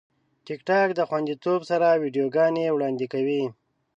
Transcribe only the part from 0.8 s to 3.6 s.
د خوندیتوب سره ویډیوګانې وړاندې کوي.